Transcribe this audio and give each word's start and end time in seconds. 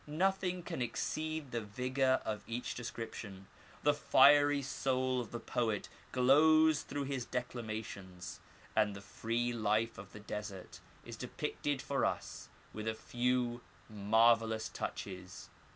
Nothing 0.07 0.63
can 0.63 0.81
exceed 0.81 1.51
the 1.51 1.61
vigour 1.61 2.21
of 2.25 2.41
each 2.47 2.73
description: 2.73 3.45
the 3.83 3.93
fiery 3.93 4.63
soul 4.63 5.21
of 5.21 5.29
the 5.29 5.39
poet 5.39 5.89
glows 6.11 6.81
through 6.81 7.03
his 7.03 7.23
declamations, 7.23 8.39
and 8.75 8.95
the 8.95 9.01
free 9.01 9.53
life 9.53 9.99
of 9.99 10.11
the 10.11 10.19
desert 10.19 10.79
is 11.05 11.15
depicted 11.15 11.83
for 11.83 12.03
us 12.03 12.49
with 12.73 12.87
a 12.87 12.95
few 12.95 13.61
marvellous 13.87 14.69
The 14.69 14.79
Arabic 14.79 14.97
Language. 14.97 15.03
21 15.19 15.25
touches. 15.27 15.49